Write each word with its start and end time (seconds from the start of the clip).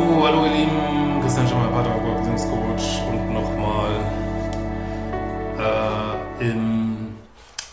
So, 0.00 0.26
hallo 0.26 0.46
ihr 0.46 0.52
Lieben, 0.52 1.20
Christian 1.20 1.46
Schemmer, 1.46 1.68
Paterapper, 1.68 2.14
Beziehungscoach 2.14 3.02
und 3.10 3.34
nochmal 3.34 3.90
äh, 5.58 6.48
im, 6.48 7.16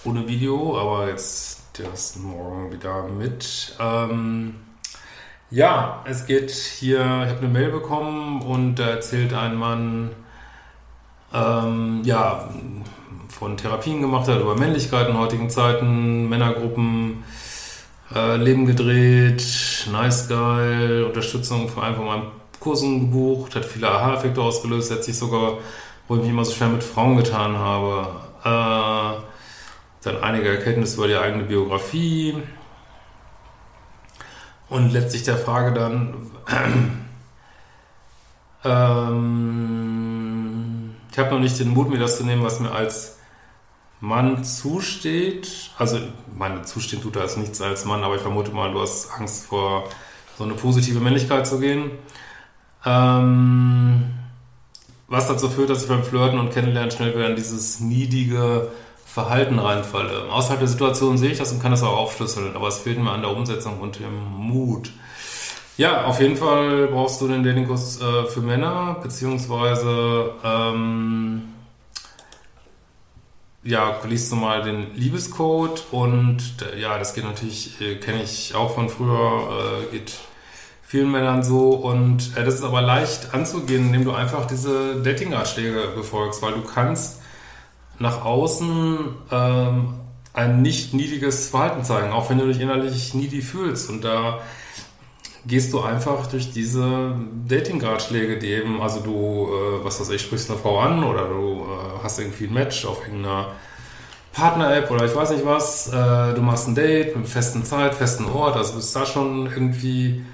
ohne 0.03 0.27
Video, 0.27 0.77
aber 0.77 1.07
jetzt 1.07 1.79
erst 1.79 2.19
morgen 2.19 2.69
wieder 2.73 3.03
mit. 3.03 3.77
Ähm, 3.79 4.55
ja, 5.51 6.03
es 6.03 6.25
geht 6.25 6.51
hier, 6.51 6.99
ich 6.99 7.29
habe 7.29 7.39
eine 7.39 7.47
Mail 7.47 7.71
bekommen 7.71 8.41
und 8.41 8.75
da 8.75 8.89
erzählt 8.89 9.33
ein 9.33 9.55
Mann, 9.55 10.09
ähm, 11.33 12.01
ja, 12.03 12.49
von 13.29 13.55
Therapien 13.55 14.01
gemacht 14.01 14.27
hat 14.27 14.41
über 14.41 14.57
Männlichkeit 14.57 15.07
in 15.07 15.17
heutigen 15.17 15.49
Zeiten, 15.49 16.27
Männergruppen, 16.27 17.23
äh, 18.13 18.37
Leben 18.37 18.65
gedreht, 18.65 19.43
nice 19.91 20.27
geil, 20.29 21.03
Unterstützung 21.03 21.69
vor 21.69 21.83
allem 21.83 21.95
von 21.95 22.05
meinen 22.05 22.27
Kursen 22.59 22.99
gebucht, 23.01 23.55
hat 23.55 23.65
viele 23.65 23.89
Aha-Effekte 23.89 24.41
ausgelöst, 24.41 25.03
sich 25.03 25.17
sogar, 25.17 25.59
wo 26.07 26.15
ich 26.15 26.21
mich 26.21 26.31
immer 26.31 26.45
so 26.45 26.53
schwer 26.53 26.69
mit 26.69 26.83
Frauen 26.83 27.17
getan 27.17 27.57
habe, 27.57 28.09
äh, 28.43 29.21
dann 30.03 30.23
einige 30.23 30.49
Erkenntnisse 30.49 30.97
über 30.97 31.07
die 31.07 31.17
eigene 31.17 31.43
Biografie 31.43 32.35
und 34.69 34.91
letztlich 34.91 35.23
der 35.23 35.37
Frage 35.37 35.73
dann, 35.73 36.13
ähm, 38.63 40.07
ich 41.11 41.17
habe 41.19 41.31
noch 41.31 41.39
nicht 41.39 41.59
den 41.59 41.69
Mut, 41.69 41.89
mir 41.89 41.99
das 41.99 42.17
zu 42.17 42.23
nehmen, 42.25 42.43
was 42.43 42.59
mir 42.59 42.71
als 42.71 43.16
Mann 43.99 44.43
zusteht, 44.43 45.71
also 45.77 45.99
meine 46.37 46.61
zustehen 46.63 47.01
tut 47.01 47.15
da 47.15 47.21
als 47.21 47.37
nichts 47.37 47.61
als 47.61 47.85
Mann, 47.85 48.03
aber 48.03 48.15
ich 48.15 48.21
vermute 48.21 48.51
mal, 48.51 48.71
du 48.71 48.81
hast 48.81 49.11
Angst 49.11 49.47
vor 49.47 49.89
so 50.37 50.43
eine 50.43 50.53
positive 50.53 50.99
Männlichkeit 50.99 51.47
zu 51.47 51.59
gehen. 51.59 51.91
Ähm, 52.85 54.13
was 55.07 55.27
dazu 55.27 55.49
führt, 55.49 55.69
dass 55.69 55.83
ich 55.83 55.89
beim 55.89 56.03
Flirten 56.03 56.37
und 56.37 56.51
Kennenlernen 56.51 56.91
schnell 56.91 57.15
wieder 57.15 57.29
in 57.29 57.35
dieses 57.35 57.79
niedige 57.79 58.69
Verhalten 59.05 59.57
reinfalle. 59.57 60.31
Außerhalb 60.31 60.59
der 60.59 60.67
Situation 60.67 61.17
sehe 61.17 61.31
ich 61.31 61.39
das 61.39 61.51
und 61.51 61.61
kann 61.61 61.71
das 61.71 61.81
auch 61.81 61.97
aufschlüsseln, 61.97 62.55
aber 62.55 62.67
es 62.67 62.77
fehlt 62.77 62.99
mir 62.99 63.11
an 63.11 63.21
der 63.21 63.31
Umsetzung 63.31 63.79
und 63.79 63.99
dem 63.99 64.15
Mut. 64.37 64.91
Ja, 65.77 66.05
auf 66.05 66.19
jeden 66.19 66.35
Fall 66.35 66.87
brauchst 66.87 67.21
du 67.21 67.27
den 67.27 67.43
Datingkurs 67.43 68.01
äh, 68.01 68.25
für 68.25 68.41
Männer, 68.41 68.97
beziehungsweise 69.01 70.33
ähm, 70.43 71.43
ja, 73.63 73.99
liest 74.07 74.31
du 74.31 74.35
mal 74.35 74.63
den 74.63 74.95
Liebescode 74.95 75.85
und 75.91 76.41
ja, 76.79 76.97
das 76.97 77.13
geht 77.13 77.25
natürlich, 77.25 77.79
äh, 77.81 77.95
kenne 77.95 78.23
ich 78.23 78.55
auch 78.55 78.75
von 78.75 78.89
früher, 78.89 79.83
äh, 79.91 79.91
geht 79.91 80.13
vielen 80.83 81.11
Männern 81.11 81.43
so 81.43 81.71
und 81.71 82.37
äh, 82.37 82.45
das 82.45 82.55
ist 82.55 82.63
aber 82.63 82.81
leicht 82.81 83.33
anzugehen, 83.33 83.87
indem 83.87 84.05
du 84.05 84.13
einfach 84.13 84.45
diese 84.45 85.01
Dating-Ratschläge 85.01 85.91
befolgst, 85.95 86.41
weil 86.41 86.53
du 86.53 86.61
kannst 86.61 87.21
nach 87.99 88.23
außen 88.23 88.99
ähm, 89.31 89.93
ein 90.33 90.61
nicht 90.61 90.93
niedriges 90.93 91.49
Verhalten 91.49 91.83
zeigen, 91.83 92.11
auch 92.13 92.29
wenn 92.29 92.37
du 92.37 92.45
dich 92.45 92.61
innerlich 92.61 93.13
needy 93.13 93.41
fühlst 93.41 93.89
und 93.89 94.03
da 94.03 94.39
gehst 95.47 95.71
du 95.71 95.79
einfach 95.79 96.27
durch 96.27 96.51
diese 96.51 97.15
Dating-Ratschläge, 97.47 98.37
die 98.37 98.47
eben, 98.47 98.81
also 98.81 98.99
du, 98.99 99.47
äh, 99.47 99.85
was 99.85 99.99
weiß 99.99 100.09
ich, 100.09 100.21
sprichst 100.21 100.51
eine 100.51 100.59
Frau 100.59 100.79
an 100.79 101.03
oder 101.03 101.29
du 101.29 101.63
äh, 101.63 102.03
hast 102.03 102.19
irgendwie 102.19 102.45
ein 102.45 102.53
Match 102.53 102.85
auf 102.85 103.01
irgendeiner 103.01 103.47
Partner-App 104.33 104.91
oder 104.91 105.05
ich 105.05 105.15
weiß 105.15 105.31
nicht 105.31 105.45
was, 105.45 105.87
äh, 105.87 106.33
du 106.33 106.41
machst 106.41 106.67
ein 106.67 106.75
Date 106.75 107.15
mit 107.15 107.27
festen 107.27 107.63
Zeit, 107.63 107.95
festen 107.95 108.25
Ort, 108.25 108.57
also 108.57 108.75
bist 108.75 108.93
da 108.95 109.05
schon 109.05 109.47
irgendwie 109.47 110.25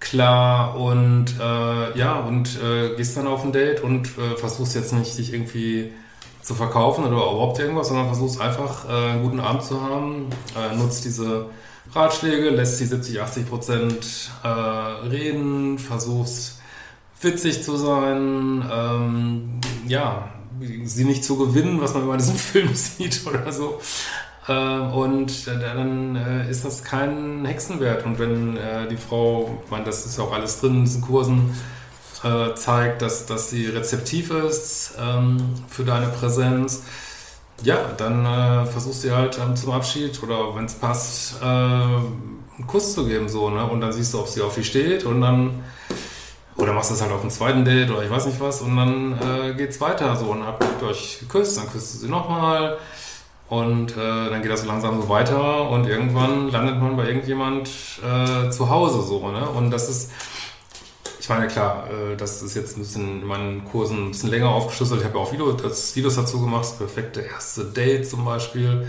klar 0.00 0.76
und 0.76 1.26
äh, 1.38 1.98
ja, 1.98 2.18
und 2.18 2.58
äh, 2.60 2.96
gehst 2.96 3.16
dann 3.16 3.28
auf 3.28 3.44
ein 3.44 3.52
Date 3.52 3.82
und 3.82 4.08
äh, 4.18 4.36
versuchst 4.36 4.74
jetzt 4.74 4.92
nicht 4.92 5.16
dich 5.16 5.32
irgendwie 5.32 5.92
zu 6.42 6.54
verkaufen 6.54 7.04
oder 7.04 7.12
überhaupt 7.12 7.58
irgendwas, 7.60 7.88
sondern 7.88 8.06
versuchst 8.06 8.40
einfach 8.40 8.88
einen 8.88 9.22
guten 9.22 9.40
Abend 9.40 9.62
zu 9.62 9.82
haben, 9.82 10.30
nutzt 10.78 11.04
diese 11.04 11.50
Ratschläge, 11.94 12.50
lässt 12.50 12.78
sie 12.78 12.86
70, 12.86 13.20
80 13.20 13.48
Prozent 13.48 14.30
äh, 14.42 14.48
reden, 14.48 15.78
versuchst 15.78 16.60
witzig 17.20 17.62
zu 17.62 17.76
sein, 17.76 18.64
ähm, 18.72 19.60
ja, 19.86 20.30
sie 20.84 21.04
nicht 21.04 21.24
zu 21.24 21.36
gewinnen, 21.36 21.80
was 21.80 21.94
man 21.94 22.04
immer 22.04 22.14
in 22.14 22.18
diesem 22.18 22.36
Film 22.36 22.74
sieht 22.74 23.26
oder 23.26 23.52
so. 23.52 23.80
Äh, 24.48 24.52
und 24.52 25.46
dann 25.46 26.16
äh, 26.16 26.50
ist 26.50 26.64
das 26.64 26.82
kein 26.82 27.44
Hexenwert. 27.44 28.04
Und 28.04 28.18
wenn 28.18 28.56
äh, 28.56 28.88
die 28.88 28.96
Frau, 28.96 29.60
ich 29.64 29.70
meine, 29.70 29.84
das 29.84 30.06
ist 30.06 30.18
ja 30.18 30.24
auch 30.24 30.32
alles 30.32 30.60
drin 30.60 30.76
in 30.76 30.84
diesen 30.84 31.02
Kursen, 31.02 31.54
äh, 32.22 32.54
zeigt, 32.54 33.02
dass, 33.02 33.26
dass 33.26 33.50
sie 33.50 33.66
rezeptiv 33.66 34.30
ist 34.30 34.94
ähm, 35.00 35.38
für 35.68 35.84
deine 35.84 36.08
Präsenz, 36.08 36.82
ja, 37.62 37.76
dann 37.96 38.24
äh, 38.24 38.66
versuchst 38.66 39.04
du 39.04 39.14
halt 39.14 39.38
ähm, 39.38 39.56
zum 39.56 39.72
Abschied 39.72 40.22
oder 40.22 40.54
wenn 40.54 40.64
es 40.64 40.74
passt, 40.74 41.40
äh, 41.42 41.44
einen 41.44 42.66
Kuss 42.66 42.94
zu 42.94 43.06
geben, 43.06 43.28
so, 43.28 43.50
ne? 43.50 43.64
Und 43.64 43.80
dann 43.80 43.92
siehst 43.92 44.14
du, 44.14 44.20
ob 44.20 44.28
sie 44.28 44.42
auf 44.42 44.54
dich 44.54 44.66
steht 44.66 45.04
und 45.04 45.20
dann, 45.20 45.64
oder 46.56 46.72
machst 46.72 46.90
du 46.90 46.94
es 46.94 47.02
halt 47.02 47.12
auf 47.12 47.20
dem 47.20 47.30
zweiten 47.30 47.64
Date 47.64 47.90
oder 47.90 48.02
ich 48.02 48.10
weiß 48.10 48.26
nicht 48.26 48.40
was 48.40 48.60
und 48.60 48.76
dann 48.76 49.18
äh, 49.18 49.54
geht's 49.54 49.80
weiter, 49.80 50.16
so, 50.16 50.26
und 50.26 50.44
habt 50.46 50.64
euch 50.82 51.18
geküsst, 51.20 51.58
dann 51.58 51.70
küsst 51.70 51.94
du 51.94 51.98
sie 51.98 52.08
nochmal 52.08 52.78
und 53.48 53.92
äh, 53.96 54.30
dann 54.30 54.42
geht 54.42 54.50
das 54.50 54.62
so 54.62 54.68
langsam 54.68 55.00
so 55.00 55.08
weiter 55.08 55.70
und 55.70 55.86
irgendwann 55.86 56.50
landet 56.50 56.80
man 56.80 56.96
bei 56.96 57.06
irgendjemand 57.06 57.68
äh, 58.02 58.50
zu 58.50 58.70
Hause, 58.70 59.02
so, 59.02 59.28
ne? 59.30 59.48
Und 59.48 59.70
das 59.70 59.88
ist, 59.88 60.12
meine, 61.30 61.48
klar, 61.48 61.88
äh, 61.88 62.16
das 62.16 62.42
ist 62.42 62.54
jetzt 62.54 62.76
ein 62.76 62.80
bisschen 62.80 63.22
in 63.22 63.26
meinen 63.26 63.64
Kursen 63.64 64.06
ein 64.06 64.10
bisschen 64.10 64.28
länger 64.28 64.50
aufgeschlüsselt. 64.50 65.00
Ich 65.00 65.06
habe 65.06 65.18
ja 65.18 65.24
auch 65.24 65.32
Videos 65.32 66.16
dazu 66.16 66.40
gemacht, 66.40 66.64
das 66.64 66.76
perfekte 66.76 67.22
erste 67.22 67.64
Date 67.64 68.06
zum 68.06 68.26
Beispiel. 68.26 68.86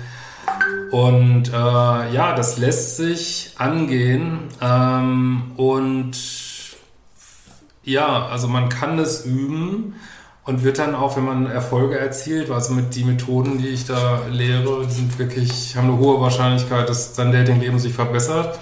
Und 0.92 1.48
äh, 1.48 1.52
ja, 1.54 2.36
das 2.36 2.58
lässt 2.58 2.98
sich 2.98 3.54
angehen. 3.58 4.50
Ähm, 4.62 5.52
und 5.56 6.18
ja, 7.84 8.26
also 8.28 8.48
man 8.48 8.68
kann 8.68 8.98
das 8.98 9.26
üben 9.26 9.96
und 10.44 10.64
wird 10.64 10.80
dann 10.80 10.96
auch, 10.96 11.16
wenn 11.18 11.26
man 11.26 11.46
Erfolge 11.46 11.98
erzielt, 11.98 12.52
also 12.52 12.74
mit 12.74 12.96
die 12.96 13.04
Methoden, 13.04 13.58
die 13.58 13.70
ich 13.70 13.86
da 13.86 14.22
lehre, 14.30 14.90
sind 14.90 15.18
wirklich, 15.18 15.76
haben 15.78 15.90
eine 15.90 15.98
hohe 15.98 16.20
Wahrscheinlichkeit, 16.20 16.90
dass 16.90 17.16
sein 17.16 17.32
Datingleben 17.32 17.80
sich 17.80 17.94
verbessert. 17.94 18.60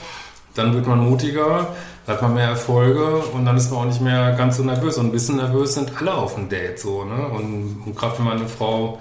Dann 0.59 0.73
wird 0.73 0.87
man 0.87 0.99
mutiger, 0.99 1.73
hat 2.05 2.21
man 2.21 2.33
mehr 2.33 2.49
Erfolge 2.49 3.19
und 3.33 3.45
dann 3.45 3.55
ist 3.55 3.71
man 3.71 3.79
auch 3.79 3.85
nicht 3.85 4.01
mehr 4.01 4.33
ganz 4.33 4.57
so 4.57 4.63
nervös. 4.63 4.97
Und 4.97 5.07
ein 5.07 5.11
bisschen 5.11 5.37
nervös 5.37 5.75
sind 5.75 5.93
alle 5.99 6.13
auf 6.13 6.35
dem 6.35 6.49
Date 6.49 6.79
so, 6.79 7.05
ne? 7.05 7.27
Und, 7.27 7.83
und 7.85 7.95
gerade 7.95 8.17
wenn 8.17 8.25
man 8.25 8.37
eine 8.39 8.49
Frau 8.49 8.99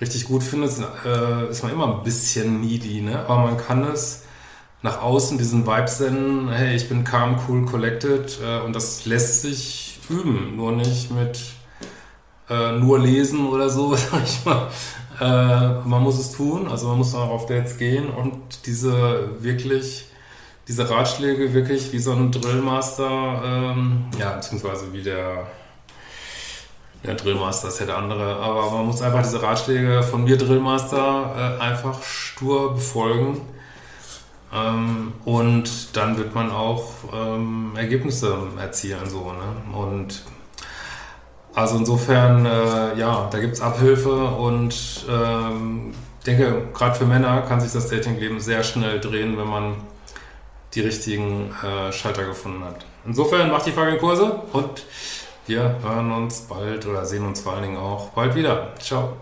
richtig 0.00 0.26
gut 0.26 0.42
findet, 0.42 0.72
äh, 1.06 1.50
ist 1.50 1.62
man 1.62 1.72
immer 1.72 1.86
ein 1.86 2.02
bisschen 2.02 2.60
needy, 2.60 3.00
ne? 3.00 3.24
Aber 3.26 3.38
man 3.38 3.56
kann 3.56 3.84
es 3.84 4.24
nach 4.82 5.02
außen 5.02 5.38
diesen 5.38 5.66
Vibe 5.66 5.88
senden, 5.88 6.48
hey, 6.50 6.76
ich 6.76 6.88
bin 6.88 7.04
calm, 7.04 7.38
cool, 7.48 7.64
collected 7.64 8.38
äh, 8.44 8.60
und 8.60 8.74
das 8.74 9.06
lässt 9.06 9.42
sich 9.42 10.00
üben, 10.08 10.56
nur 10.56 10.72
nicht 10.72 11.10
mit 11.10 11.40
äh, 12.50 12.72
nur 12.72 12.98
lesen 12.98 13.46
oder 13.48 13.70
so, 13.70 13.94
sag 13.96 14.22
ich 14.24 14.44
mal. 14.44 14.68
Äh, 15.20 15.88
man 15.88 16.02
muss 16.02 16.18
es 16.18 16.32
tun, 16.32 16.66
also 16.68 16.88
man 16.88 16.98
muss 16.98 17.14
auch 17.14 17.30
auf 17.30 17.46
Dates 17.46 17.78
gehen 17.78 18.08
und 18.10 18.66
diese 18.66 19.42
wirklich, 19.42 20.06
diese 20.70 20.88
Ratschläge 20.88 21.52
wirklich 21.52 21.92
wie 21.92 21.98
so 21.98 22.12
ein 22.12 22.30
Drillmaster, 22.30 23.42
ähm, 23.44 24.04
ja, 24.16 24.34
beziehungsweise 24.34 24.92
wie 24.92 25.02
der, 25.02 25.48
der 27.02 27.14
Drillmaster 27.14 27.66
ist 27.66 27.80
ja 27.80 27.86
der 27.86 27.98
andere, 27.98 28.36
aber 28.36 28.70
man 28.70 28.86
muss 28.86 29.02
einfach 29.02 29.20
diese 29.20 29.42
Ratschläge 29.42 30.04
von 30.04 30.22
mir 30.22 30.38
Drillmaster 30.38 31.58
äh, 31.58 31.60
einfach 31.60 32.00
stur 32.04 32.74
befolgen 32.74 33.40
Ähm, 34.52 35.12
und 35.24 35.96
dann 35.96 36.16
wird 36.18 36.34
man 36.34 36.50
auch 36.50 36.92
ähm, 37.12 37.72
Ergebnisse 37.76 38.36
erzielen. 38.60 39.08
So, 39.08 39.32
ne? 39.32 39.76
Und 39.76 40.22
also 41.54 41.78
insofern, 41.78 42.46
äh, 42.46 42.96
ja, 42.96 43.28
da 43.30 43.38
gibt 43.40 43.54
es 43.54 43.60
Abhilfe 43.60 44.24
und 44.24 45.06
ähm, 45.08 45.94
denke, 46.26 46.68
gerade 46.74 46.94
für 46.96 47.06
Männer 47.06 47.42
kann 47.42 47.60
sich 47.60 47.72
das 47.72 47.88
Datingleben 47.88 48.40
sehr 48.40 48.62
schnell 48.62 49.00
drehen, 49.00 49.36
wenn 49.38 49.48
man 49.48 49.74
die 50.74 50.80
richtigen 50.80 51.54
äh, 51.62 51.92
Schalter 51.92 52.24
gefunden 52.24 52.64
hat. 52.64 52.84
Insofern 53.04 53.50
macht 53.50 53.66
die 53.66 53.72
Frage 53.72 53.98
Kurse 53.98 54.42
und 54.52 54.84
wir 55.46 55.80
hören 55.82 56.12
uns 56.12 56.42
bald 56.42 56.86
oder 56.86 57.04
sehen 57.04 57.26
uns 57.26 57.40
vor 57.40 57.54
allen 57.54 57.62
Dingen 57.62 57.76
auch 57.76 58.10
bald 58.10 58.34
wieder. 58.34 58.74
Ciao. 58.78 59.16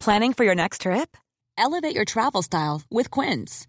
Planning 0.00 0.32
for 0.32 0.42
your 0.44 0.56
next 0.56 0.80
trip? 0.82 1.16
Elevate 1.56 1.94
your 1.94 2.04
travel 2.04 2.42
style 2.42 2.82
with 2.90 3.08
Quince. 3.08 3.68